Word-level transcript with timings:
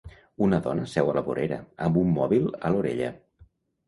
Una 0.43 0.59
dona 0.67 0.85
seu 0.93 1.11
a 1.11 1.13
la 1.17 1.21
vorera 1.27 1.59
amb 1.87 1.99
un 2.05 2.09
mòbil 2.15 2.47
a 2.71 2.73
l'orella. 2.77 3.11